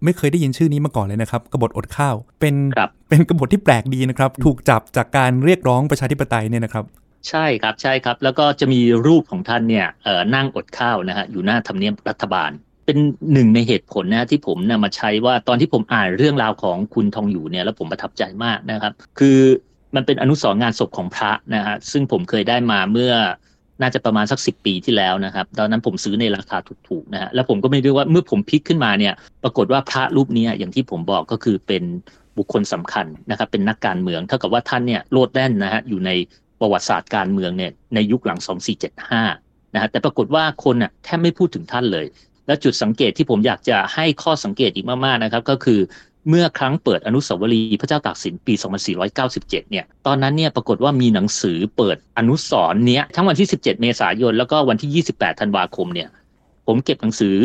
[0.05, 6.85] ไม่เคยได้ยินชื่อนี้มาก่อนเลยนะครับ กบฏอดข้าว เป็นครับเป็นกบฏที่แปลกดีนะครับ ถูกจับจากการเรียกร้องประชาธิปไตยเนี่ยนะครับ
[7.29, 12.51] ใช่ครับใช่ครับ แล้วก็จะมีรูปของท่านเนี่ยเอ่อนั่งอดข้าวนะฮะอยู่หน้าทำเนียบรัฐบาล
[12.87, 12.99] เป็น
[13.33, 19.39] หนึ่งในเหตุผลนะที่ผมนะมาใช้ว่าตอนที่ผมอ่านเรื่องราวของคุณทองอยู่เนี่ยแล้วผมประทับใจมากนะครับ คือ
[19.95, 23.13] มันเป็นอนุสรณ์งานศพของพระนะฮะซึ่งผมเคยได้มาเมื่อ
[23.81, 26.57] น่าจะประมาณสักสิปีที่แล้วนะครับ ตอนนั้นผมซื้อในราคา
[26.89, 31.83] ถูกๆนะฮะแล้วผมก็ไม่รู้ว่าเมื่อผมพลิกขึ้นมาเนี่ย ปรากฏว่าพระรูปนี้อย่างที่ผมบอกก็คือเป็น
[32.39, 36.11] บุคคลสำคัญนะครับ เป็นนักการเมืองเท่ากับว่าท่านเนี่ยโลดแล่นนะฮะอยู่ใน
[36.61, 38.39] ประวัติศาสตร์การเมืองเนี่ยในยุคหลัง
[39.07, 42.07] 2475นะฮะแต่ปรากฏว่าคนน่ะแทบไม่พูดถึงท่านเลย
[42.47, 45.81] และจุดสังเกตที่ผมอยากจะให้ข้อสังเกตอีกมากๆนะครับ ก็คือ
[46.29, 48.55] เมื่อครั้งเปิดอนุสาวรีย์พระเจ้าตากสินปี
[49.13, 56.09] 2497 เนี่ย ตอนนั้นเนี่ยปรากฏว่ามีหนังสือเปิดอนุสรณ์เนี้ยทั้งวันที่ 17 เมษายน แล้วก็วันที่ 28 ธันวาคมเนี่ย
[56.67, 57.37] ผมเก็บหนังสือ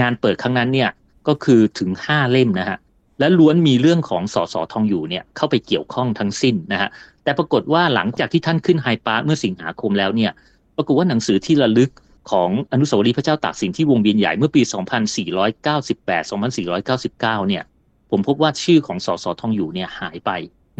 [0.00, 0.90] งานเปิดครั้งนั้นเนี่ย
[1.28, 2.78] ก็คือถึง 5 เล่มนะฮะ
[3.18, 6.90] และล้วนมีเรื่องของสสทองอยู่เนี่ยเข้าไปเกี่ยวข้องทั้งสิ้นนะฮะ
[7.24, 10.32] แต่ปรากฏว่าหลังจากที่ท่านขึ้นไฮด์ปาร์คเมื่อสิงหาคมแล้วเนี่ย
[10.76, 11.90] ปรากฏว่าหนังสือที่ระลึก
[12.30, 14.62] ของอนุสาวรีย์พระเจ้าตากสินที่วงเวียนใหญ่เมื่อปี
[15.66, 17.62] 2498 2499 เนี่ย
[18.10, 20.30] ผมพบว่าชื่อของสสทองอยู่เนี่ยหายไป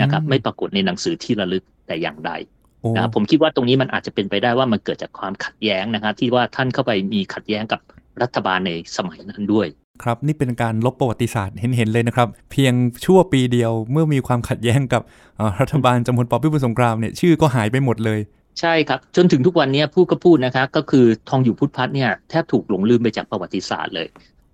[0.01, 2.33] นะครับอืมไม่ปรากฏในหนังสือที่ระลึกแต่อย่างใด
[2.81, 7.81] โอ้นะครับผมคิดว่าตรงนี้มันอาจจะเป็นไปได้ว่ามันเกิดจากความขัดแย้งนะครับที่ว่าท่านเข้าไปมีขัดแย้งกับ
[8.23, 9.67] รัฐบาลในสมัยนั้นด้วย
[10.03, 15.03] ครับนี่เป็นการลบประวัติศาสตร์เห็นๆเลยนะครับ เพียงชั่วปีเดียวเมื่อมีความขัดแย้งกับ
[15.37, 18.21] เอ่อรัฐบาลจอมพลปพิบูลสงครามเนี่ยชื่อก็หายไปหมดเลย
[18.61, 24.09] ใช่ครับ จนถึงทุกวันนี้พูดก็พูดนะคะก็คือทองอยู่พุทธพัฒน์เนี่ยแทบถูกหลงลืมไปจากประวัติศาสตร์เลย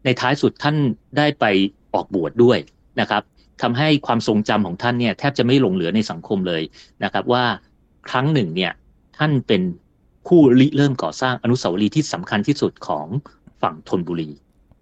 [0.04, 0.76] ในท้ายสุดท่าน
[1.18, 1.44] ได้ไป
[1.96, 2.58] ออกบวชดด้วย
[3.00, 3.22] นะครับ
[3.62, 6.62] ทำให้ความทรงจำของท่านเนี่ยแทบจะไม่หลงเหลือในสังคมเลย
[7.04, 7.44] นะครับ ว่า
[8.10, 8.72] ครั้งหนึ่งเนี่ย
[9.18, 9.62] ท่านเป็น
[10.26, 13.06] ผู้ริเริ่มก่อสร้างอนุสาวรีย์ที่สำคัญที่สุดของ
[13.62, 14.30] ฝั่งธนบุรี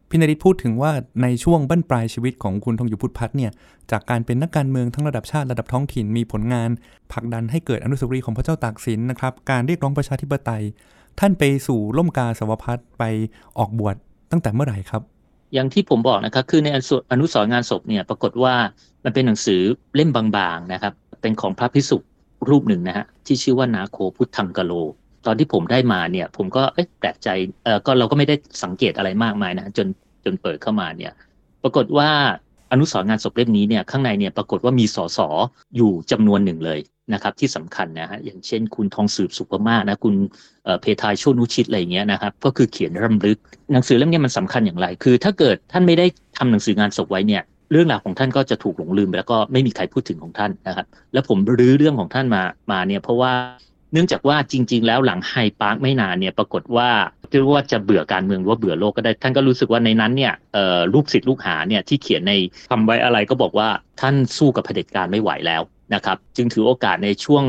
[0.08, 3.52] พี่นริศพูดถึงว่าในช่วงบั้นปลายชีวิตของคุณทองอยู่พุทธพัฒน์เนี่ย
[3.90, 6.70] จากการเป็นนักการเมืองทั้งระดับชาติระดับท้องถิ่นมีผลงาน
[7.12, 10.64] ผลักดันให้เกิดอนุสาวรีย์ของพระเจ้าตากสินนะครับการเรียกร้องประชาธิปไตย
[11.20, 13.02] ท่านไปสู่ล่มกาสาวพัฒน์ไป
[13.58, 13.96] ออกบวช
[14.30, 15.02] ตั้งแต่เมื่อไหร่ครับ
[15.54, 16.68] อย่างที่ผมบอกนะครับ คือใน
[17.12, 18.54] อนุสรงานศพเนี่ยปรากฏว่า
[19.04, 19.60] มันเป็นหนังสือ
[19.94, 20.24] เล่มบา
[20.56, 21.98] งๆนะครับ เป็นของพระพิสุ
[22.48, 24.72] รูปหนึ่งนะฮะที่ชื่อว่านาโคพุทธังกะโล
[25.26, 26.62] ตอนที่ผมได้มาเนี่ย ผมก็
[27.00, 27.28] แปลกใจ
[27.64, 29.86] เออก็เราก็ไม่ได้สังเกตอะไรมากมายนะจน
[30.24, 31.12] จนเปิดเข้ามาเนี่ย
[31.62, 32.10] ปรากฏว่า
[32.74, 35.18] อนุสรงานศพเล่มนี้เนี่ยข้างในเนี่ยปรากฏว่ามีสส
[35.76, 36.78] อยู่จำนวนหนึ่งเลย
[37.12, 40.14] นะครับที่สำคัญนะฮะอย่างเช่น คุณทองสืบสุภมากนะคุณ
[40.80, 43.38] เพทายโชนุชิตอะไรอย่างเงี้ยนะครับก็คือเขียนรำลึก
[43.72, 46.06] หนังสือเล่มนี้มันสำคัญอย่างไร คือ ถ้าเกิดท่านไม่ได้
[46.38, 53.32] ทำหนังสืองานศพไว้เนี่ยเรื่องราวของท่านก็จะถูกหลงลืมไปแล้วก็ไม่มีใครพูดถึงของท่านนะครับ แล้วผมรื้อเรื่องของท่านมามาเนี่ยเพราะว่า
[53.94, 56.88] เนื่องจากว่าจริง ๆ แล้วหลังไฮปาร์คไม่นานเนี่ยปรากฏว่า
[57.30, 60.32] เรียกว่าจะเบื่อการเมืองหรือว่าเบื่อโลกก็ได้ ท่านก็รู้สึกว่าในนั้นเนี่ย
[60.94, 62.32] ลูกศิษย์ลูกหาเนี่ยที่เขียนใน
[62.70, 63.68] ทำไว้อะไรก็บอกว่า
[64.00, 65.62] ท่านสู้กับเผด็จการไม่ไหวแล้ว
[65.94, 67.44] นะครับ จึงถือโอกาสในช่วง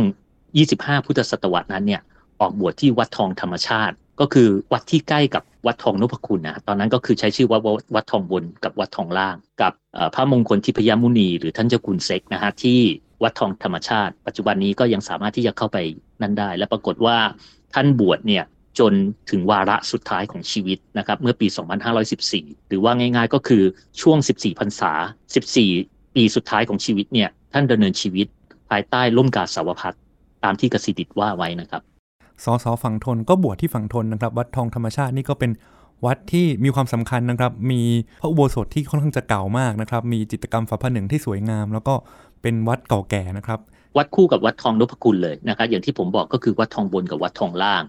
[0.51, 2.01] 25 พุทธศตวรรษนั้นเนี่ย
[2.41, 7.59] ออกบวชที่วัดทองธรรมชาติ ก็คือวัดที่ใกล้กับวัดทองนพคุณนะตอนนั้นก็คือใช้ชื่อว่า
[7.95, 9.73] วัดทองบนกับวัดทองล่าง กับ
[10.15, 12.79] พระมงคลทิพยมุนี หรือท่านเจ้าคุณเซกนะฮะที่
[13.23, 15.77] วัดทองธรรมชาติ ปัจจุบันนี้ก็ยังสามารถที่จะเข้าไป
[16.21, 17.17] นั่นได้ และปรากฏว่า
[17.73, 18.43] ท่านบวชเนี่ย
[18.79, 18.93] จน
[19.29, 21.47] ถึงวาระสุดท้ายของชีวิตนะครับเมื่อปี
[22.07, 23.63] 2514 หรือว่าง่ายๆก็คือ
[24.01, 24.91] ช่วง 14 พรรษา
[25.53, 28.27] 14 ปีสุดท้ายของชีวิตเนี่ยท่านดำเนินชีวิต
[28.69, 29.93] ภายใต้ล่มกาสาวพัฒ
[30.43, 31.81] ตามที่กสิดิตว่าไว้นะครับ
[32.43, 35.51] สสฝั่งทนก็บวชที่ฝั่งทนนะครับ วัดทองธรรมชาตินี่ก็เป็น
[36.05, 37.81] วัดที่มีความสำคัญนะครับ มี
[38.21, 41.93] พระอุโบสถที่ค่อนข้างจะเก่ามากนะครับ มีจิตรกรรมฝาผนังที่สวยงาม แล้วก็
[42.41, 43.59] เป็นวัดเก่าแก่นะครับ
[43.97, 47.83] วัดคู่กับวัดทองนพคุณเลยนะครับอย่างที่ผมบอกก็คือวัดทองบนกับวัดทองล่าง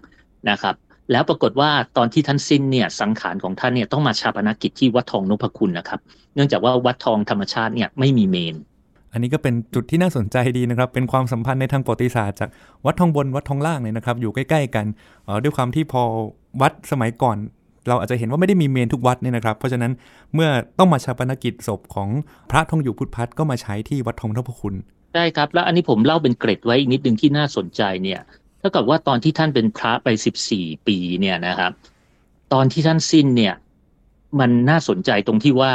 [0.49, 0.75] นะครับ
[1.11, 5.99] แล้วปรากฏว่าตอนที่ท่านสิ้นเนี่ยสังขารของท่านเนี่ยต้องมาชาปนกิจที่วัดทองนพคุณนะครับ
[6.35, 8.55] เนื่องจากว่าวัดทองธรรมชาติเนี่ยไม่มีเมน
[9.13, 12.49] อันนี้ก็เป็นจุดที่น่าสนใจดีนะครับ เป็นความสัมพันธ์ในทางประวัติศาสตร์จาก
[12.85, 14.85] วัดทองบนวัดทองล่างเนี่ยนะครับ อยู่ใกล้ ๆ กัน
[15.27, 16.01] ออด้วยความที่พอ
[16.61, 17.37] วัดสมัยก่อน
[17.87, 19.91] เราอาจจะเห็นว่าไม่ได้มีเมนทุกวัดเนี่ยนะครับ เพราะฉะนั้น
[20.33, 22.09] เมื่อต้องมาชาปนกิจศพของ
[22.51, 24.75] พระทองอยู่พุทธพัฒน์ก็มาใช้ที่วัดทองนพคุณ
[25.19, 28.21] ใช่ครับ แล้วอันนี้ผมเล่าเป็นเกร็ดไว้อีกนิดนึงที่น่าสนใจเนี่ย
[28.59, 30.07] เท่ากับว่าตอนที่ท่านเป็นพระไป
[30.47, 31.71] 14ปีเนี่ยนะครับ
[32.53, 33.55] ตอนที่ท่านสิ้นเนี่ย
[34.39, 35.71] มันน่าสนใจตรงที่ว่า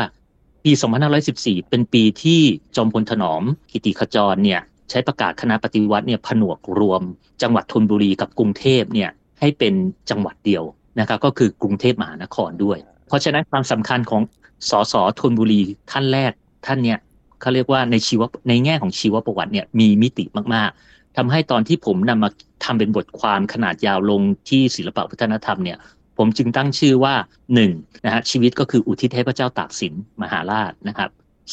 [0.65, 0.73] ปี
[1.21, 2.41] 2514 เป็นปีที่
[2.77, 7.03] จอมพลถนอมกิติขจรเนี่ย ใช้ประกาศคณะปฏิวัติเนี่ยผนวกรวม
[7.43, 9.75] จังหวัดธนบุรีกับกรุงเทพเนี่ยให้เป็น
[10.11, 10.65] จังหวัดเดียว
[11.01, 12.79] นะครับก็คือกรุงเทพมหานครด้วย
[13.09, 14.23] เพราะฉะนั้นความสำคัญของ
[14.71, 16.33] สสธนบุรีท่านแรก
[16.67, 16.99] ท่านเนี่ย
[17.43, 20.25] เขาเรียกว่าในชีวในแง่ของชีวประวัติเนี่ยมีมิติ
[20.55, 22.31] มากๆทำให้ตอนที่ผมนำมา
[22.65, 25.79] ทำเป็นบทความขนาดยาวลงที่ศิลปะวัฒนธรรมเนี่ย
[26.19, 27.15] ผมจึงตั้งชื่อว่า
[27.61, 31.11] 1นะฮะชีวิตก็คืออุทิศให้พระเจ้าตากสินมหาราชนะครับ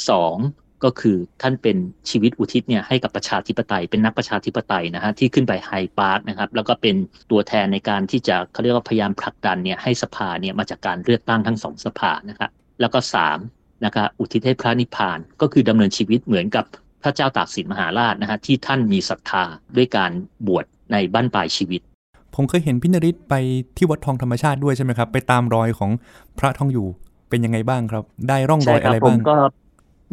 [0.10, 0.36] สอง
[0.84, 1.78] ก็คือท่านเป็น
[2.10, 6.96] ชีวิตอุทิศเนี่ยให้กับประชาธิปไตย เป็นนักประชาธิปไตยนะฮะที่ขึ้นไปไฮปาร์คนะครับแล้วก็เป็น
[7.32, 13.38] ตัวแทนในการที่จะเขาเรียกว่าพยายามผลักดันเนี่ยให้สภาเนี่ยมาจากการเลือกตั้งทั้งสองสภานะครับแล้วก็สาม
[13.86, 16.66] นะครับอุทิศให้พระนิพพาน ก็คือดำเนินชีวิตเหมือนกับ
[17.04, 19.44] พระเจ้าตากสินมหาราชนะฮะที่ท่านมีศรัทธา
[19.76, 20.12] ด้วยการ
[20.48, 21.82] บวชในบั้นปลายชีวิต
[22.36, 23.34] ผมเคยเห็นพี่นริศไป
[23.78, 25.92] ที่วัดทองธรรมชาติด้วยใช่ไหมครับ ไปตามรอยของ
[26.40, 26.88] พระทองอยู่
[27.30, 29.38] เป็นยังไงบ้างครับ ได้ร่องรอยอะไรผบ้ามงก็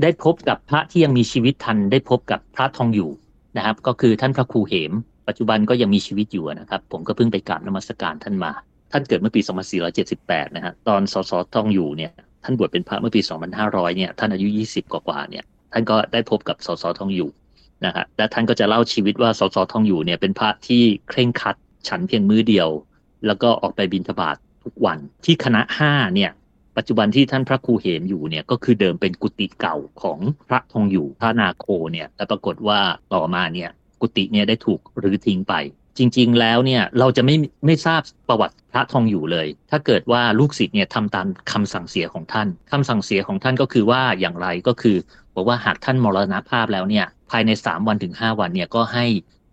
[0.02, 3.10] ได้พบกับพระที่ยังมีชีวิตทัน ได้พบกับพระทองอยู่
[3.56, 4.92] นะครับ ก็คือท่านพระครูเหม
[5.28, 8.52] ปัจจุบันก็ยังมีชีวิตอยู่นะครับ ผมก็เพิ่งไปกราบนมัสการท่านมา
[8.92, 9.40] ท่านเกิดเมื่อปี
[9.98, 12.12] 2478 นะฮะตอนสสทองอยู่เนี่ย
[12.46, 13.20] ท่านบวชเป็นพระเมื่อปี
[13.58, 17.30] 2500 เนี่ย ท่านอายุ 20 กว่าๆเนี่ย ท่านก็ได้พบกับสสทองอยู่
[17.84, 21.56] นะฮะและท่านก็จะเล่าชีวิตว่าสสทองอยู่เนี่ยเป็นพระที่เคร่งครัด
[21.88, 22.68] ฉันเพียงมื้อเดียว
[23.26, 26.30] แล้วก็ออกไปบิณฑบาตทุกวันที่คณะห้าเนี่ย
[26.76, 32.78] ปัจจุบันที่ท่านพระครูเหมอยู่เนี่ยก็คือเดิมเป็นกุฏิเก่าของพระทองอยู่พระนาโคเนี่ยแต่ปรากฏว่า
[33.14, 35.54] ต่อมาเนี่ยกุฏิเนี่ยได้ถูกรื้อทิ้งไป
[35.98, 44.96] จริง ๆ แล้วเนี่ยเราจะไม่ไม่ทราบประวัติพระทองอยู่เลย ถ้าเกิดว่าลูกศิษย์เนี่ยทำตามคำสั่งเสียของท่านคำสั่งเสียของท่านก็คือว่าอย่างไรก็คือ
[45.34, 49.06] บอกว่าหากท่านมรณภาพแล้วเนี่ยภายใน 3 วันถึง 5 วันเนี่ยก็ให้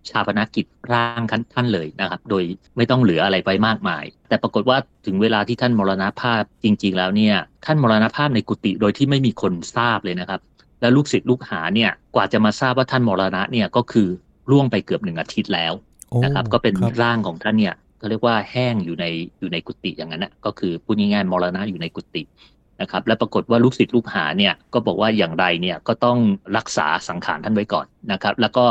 [0.10, 1.22] ชาปนกิจร่าง
[1.54, 2.44] ท่านเลยนะครับ โดย
[2.78, 10.40] ไม่ต้องเหลืออะไรไปมากมาย แต่ปรากฏว่าถึงเวลาที่ท่านมรณภาพจริง ๆ แล้วเนี่ยท่านมรณภาพในกุฏิโดยที่ไม่มีคนทราบเลยนะครับ
[10.82, 14.08] แล้วลูกศิษย์ลูกหาเนี่ยกว่าจะมาทราบว่าท่านมรณะเนี่ยก็คือ
[14.52, 15.74] ล่วงไปเกือบหนึ่งอาทิตย์แล้ว
[16.24, 19.06] นะครับ ก็เป็นร่างของท่านเนี่ยเขาเรียกว่าแห้งอยู่ใน
[19.40, 22.24] อยู่ในกุฏิอย่างนั้นนะก็คือพูดง่ายๆมรณะอยู่ในกุฏิ
[22.82, 26.18] นะครับ และปรากฏว่าลูกศิษย์ลูกหาเนี่ยก็บอกว่าอย่างไรเนี่ยก็ต้อง
[26.58, 28.66] รักษาสังขารท่านไว้ก่อนนะครับ แล้วก็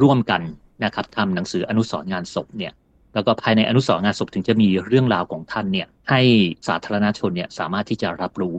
[0.00, 0.42] ร่วมกัน
[0.84, 2.72] นะครับทำหนังสืออนุสรงานศพเนี่ย
[3.14, 6.20] แล้วก็ภายในอนุสรงานศพถึงจะมีเรื่องราวของท่านเนี่ยให้
[6.68, 8.54] สาธารณชนเนี่ยสามารถที่จะรับรู้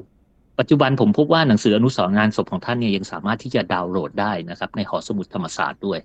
[0.60, 6.00] ปัจจุบันผมพบว่าหนังสืออนุสรงานศพของท่านเนี่ยยังสามารถที่จะดาวน์โหลดได้นะครับในหอสมุดธรรมศาสตร์ด้วย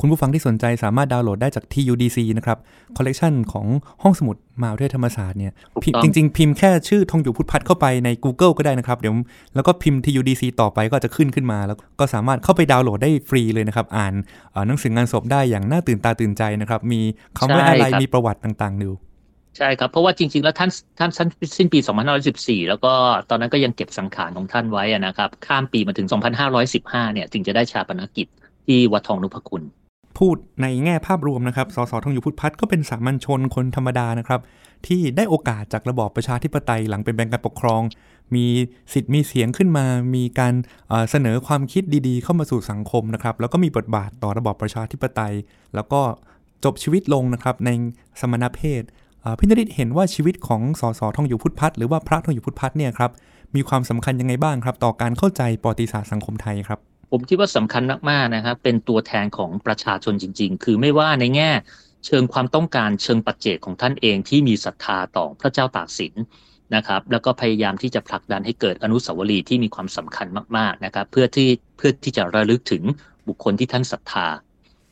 [0.00, 2.58] คุณผู้ฟังที่สนใจสามารถดาวน์โหลดได้จาก TUDC นะครับ
[2.96, 3.66] คอลเลกชันของ
[4.02, 5.52] ห้องสมุดมหาวิทยาลัยธรรมศาสตร์เนี่ย
[6.02, 9.14] จริง ๆ พิมพ์แค่ชื่อทองอยู่พุทธพัฒน์เข้าไปใน Google ก็ได้นะครับเดี๋ยว
[9.54, 14.14] แล้วก็พิมพ์ TUDC ต่อไปก็จะขึ้นขึ้นมา แล้วก็สามารถเข้าไปดาวน์โหลดได้ฟรีเลยนะครับ อ่าน
[14.66, 17.00] หนังสืองานศพได้อย่างน่าตื่นตาตื่นใจนะครับมี
[17.38, 18.90] คำว่าอะไรมีประวัติต่างๆดู
[19.56, 21.10] ใช่ครับ เพราะว่าจริง ๆ แล้วท่านท่าน
[21.58, 21.78] สิ้นปี
[22.24, 22.92] 2514 แล้วก็
[23.30, 26.08] ตอนนั้นก็ยังเก็บสังขารของท่านไว้นะครับ ข้ามปีมาถึง
[26.60, 28.26] 2515 เนี่ย จึงจะได้ชาปนกิจ
[28.66, 29.64] ที่วัดทองนุพคุณ
[30.20, 34.40] พูดในแง่ภาพรวมนะครับ สสทองอยู่พุทธพัฒน์ก็เป็นสามัญชนคนธรรมดานะครับ
[34.86, 37.82] ที่ได้โอกาสจากระบอบประชาธิปไตยหลังเป็นแบ่งการปกครอง
[38.34, 38.46] มี
[38.92, 40.54] สิทธิ์มีเสียงขึ้นมา มีการ
[41.10, 45.34] เสนอความคิดดีๆ เข้ามาสู่สังคมนะครับ แล้วก็มีบทบาทต่อระบอบประชาธิปไตย
[45.74, 46.00] แล้วก็
[46.64, 47.70] จบชีวิตลงนะครับใน
[48.20, 48.82] สมณเพศ
[49.38, 53.10] พี่นริศเห็นว่าชีวิตของสสทองอยู่พุทธพัฒน์หรือว่าพระทองอยู่พุทธพัฒน์เนี่ยครับ
[53.54, 56.80] มีความสำคัญยังไงบ้างครับ ต่อการเข้าใจประวัติศาสตร์สังคมไทยครับ
[57.10, 61.50] ผมคิดว่าสำคัญมากๆนะครับ เป็นตัวแทนของประชาชนจริง ๆ คือไม่ว่าในแง่
[62.06, 66.14] เชิงความต้องการเชิงปัจเจกของท่านเองที่มีศรัทธาต่อพระเจ้าตากสิน
[66.74, 72.82] นะครับ แล้วก็พยายามที่จะผลักดันให้เกิดอนุสาวรีย์ที่มีความสำคัญมากๆนะครับ เพื่อที่เพื่อที่จะระลึกถึง
[73.28, 74.26] บุคคลที่ท่านศรัทธา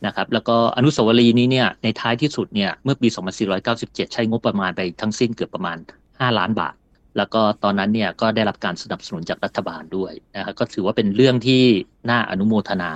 [0.06, 3.08] นะครับ แล้วก็อนุสาวรีย์นี้เนี่ยในท้ายที่สุดเนี่ยเมื่อปี
[3.60, 5.76] 2497 ใช้งบประมาณไปทั้งสิ้นเกือบประมาณ
[6.08, 6.74] 5 ล้านบาท
[7.18, 11.62] แล้วก็ตอนนั้นเนี่ยก็ได้รับการสนับสนุนจากรัฐบาลด้วยนะครับก็ถือว่าเป็นเรื่องที่
[12.10, 12.90] น่าอนุโมทนา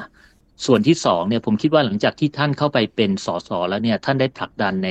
[0.66, 4.90] ส่วนที่สองเนี่ยผมคิดว่าหลังจากที่ท่านเข้าไปเป็นสสแล้วเนี่ยท่านได้ผลักดันใน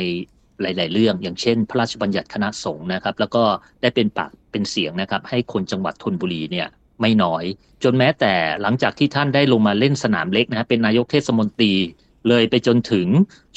[0.62, 3.44] หลาย ๆ เรื่อง อย่างเช่น พระราชบัญญัติคณะสงฆ์นะครับ แล้วก็
[3.82, 6.68] ได้เป็นปากเป็นเสียงนะครับ ให้คนจังหวัดธนบุรีเนี่ย
[7.02, 7.44] ไม่น้อย
[7.84, 11.74] จนแม้แต่หลังจากที่ท่านได้ลงมาเล่นสนามเล็กนะเป็นนายกเทศมนตรี
[12.30, 13.08] เลยไปจนถึง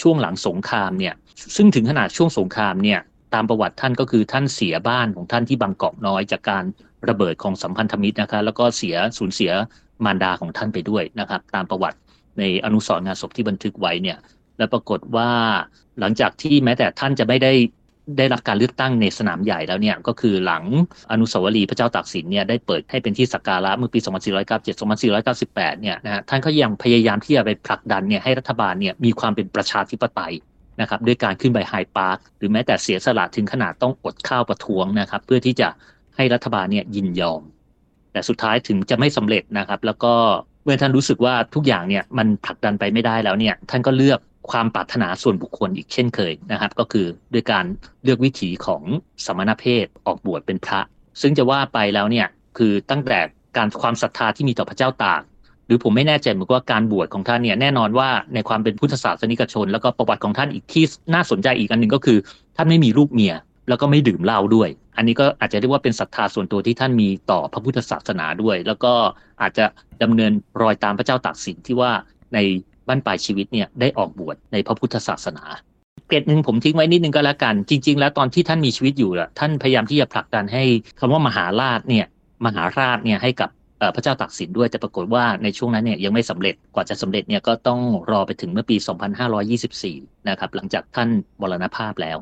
[0.02, 1.14] ช่วงหลังสงครามเนี่ย
[1.56, 3.00] ซึ่งถึงขนาดช่วงสงครามเนี่ย
[3.34, 6.64] ตามประวัติท่านก็คือท่านเสียบ้านของท่านที่บางกอกน้อยจากการ
[7.08, 9.52] ระเบิดของสัมพันธมิตรนะครับแล้วก็เสียสูญเสีย
[10.04, 11.98] มารดาของท่านไปด้วยนะครับ ตามประวัติ
[12.38, 14.18] ในอนุสรณ์งานศพที่บันทึกไว้เนี่ย
[14.58, 15.30] และปรากฏว่า
[16.00, 17.52] หลังจากที่แม้แต่ท่านจะไม่ได้
[18.18, 20.64] ได้รับการเลือกตั้งในสนามใหญ่แล้วเนี่ยก็คือหลัง
[21.12, 23.98] อนุสาวรีย์พระเจ้าตากสินเนี่ยได้เปิดให้เป็นที่สักการะเมื่อปี
[24.44, 24.80] 2497
[25.24, 30.34] 2498 เนี่ยนะฮะท่านก็ยังพยายามที่จะไปผลักดันเนี่ยให้รัฐบาลเนี่ยมีความเป็นประชาธิปไตย
[30.80, 35.68] นะครับด้วยการขึ้นไปไฮพาร์คหรือแม้แต่เสียสละถึงขนาดต้องอดข้าวประท้วงนะครับ เพื่อที่จะ
[36.16, 37.42] ให้รัฐบาลเนี่ยยินยอม
[38.12, 40.14] แต่สุดท้ายถึงจะไม่สำเร็จนะครับ แล้วก็
[40.64, 47.64] เมื่อท่านรู้สึกว่าทุกอย่างเนี่ยมันผลักดันไปไม่ได้แล้วเนี่ยท่านก็เลือกความปรารถนาส่วนบุคคลอีกเช่นเคยนะครับ ก็คือด้วยการ
[48.04, 48.82] เลือกวิถีของ
[49.24, 50.80] สมณเพศออกบวชเป็นพระ
[51.20, 52.26] ซึ่งจะว่าไปแล้วเนี่ย
[52.58, 53.20] คือตั้งแต่
[53.56, 55.22] การความศรัทธาที่มีต่อพระเจ้าตาก
[55.66, 62.18] หรือผมไม่แน่ใจเหมือนว่าการบวชของท่านเนี่ยแน่นอนว่าในความเป็นพุทธศาสนิกชน แล้วก็ประวัติของท่านอีกที่น่าสนใจอีกอันหนึ่งก็คือ
[62.56, 63.34] ท่านไม่มีลูกเมีย
[63.68, 68.92] แล้วก็ไม่ดื่มเหล้าด้วย อันนี้ก็อาจจะเรียกว่าเป็นศรัทธาส่วนตัวที่ท่านมีต่อพระพุทธศาสนาด้วย แล้วก็
[69.42, 69.64] อาจจะ
[70.02, 71.90] ดำเนินรอยตามพระเจ้าตากสินที่ว่า
[72.34, 72.38] ใน
[72.88, 75.44] บ้านปลายชีวิตเนี่ยได้ออกบวชในพระพุทธศาสนา
[76.08, 80.62] เกตหนึ่งผมทิ้งไว้นิดนึงก็แล้วกัน จริง ๆ แล้วตอนที่ท่านมีชีวิตอยู่ท่านพยายามที่จะผลักดันให้
[80.98, 82.06] คำว่ามหาราชเนี่ย
[82.46, 83.50] มหาราชเนี่ยให้กับ
[83.94, 88.76] พระเจ้าตากสินด้วยแต่ปรากฏว่าในช่วงนั้นเนี่ยยังไม่สำเร็จกว่าจะสำเร็จเนี่ยก็ต้องรอไปถึงเมื่อปี
[89.52, 91.08] 2524 นะครับหลังจากท่าน
[91.40, 92.18] มรณภาพแล้ว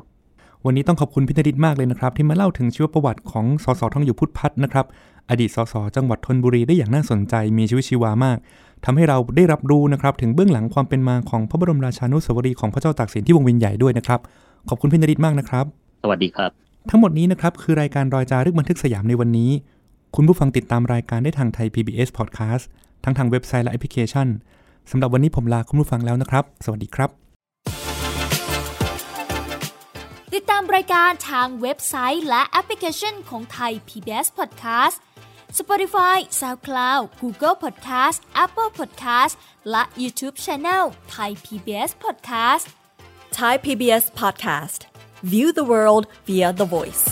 [0.65, 4.85] วันนี้ต้องขอบคุณพิธดิตมากเลยนะครับ ที่มาเล่าถึงชีวประวัติของสสทองอยู่พุทธพัฒน์นะครับ
[5.29, 8.37] อดีตสสจังหวัดธนบุรีได้อย่างน่าสนใจมีชีวิตชีวามาก
[8.85, 14.19] ทำให้เราได้รับรู้นะครับถึงเบื้องหลังความเป็นมาของพระบรมราชานุสาวรีย์ของพระเจ้าตากสินที่วงเวียนใหญ่ด้วยนะครับ
[14.69, 15.65] ขอบคุณพิธดิตมากนะครับ
[16.03, 16.51] สวัสดีครับ
[16.89, 19.49] ทั้งหมดนี้นะครับคือรายการรอยจารึกบันทึกสยามในวันนี้
[20.17, 22.63] คุณผู้ฟังติดตามรายการได้ทางไทย PBS Podcast
[23.03, 24.27] ทั้งทางเว็บไซต์และแอปพลิเคชัน
[24.91, 27.09] สำหรับวันนี้ผมลาคุณผู้ฟังแล้วนะครับ สวัสดีครับ
[30.33, 34.97] ติดตามรายการทางเว็บไซต์และแอปพลิเคชันของไทย PBS Podcast
[35.59, 39.33] Spotify SoundCloud Google Podcast Apple Podcast
[39.71, 40.83] และ YouTube Channel
[41.15, 42.65] Thai PBS Podcast
[43.37, 44.79] Thai PBS Podcast
[45.31, 47.05] View the world via the voice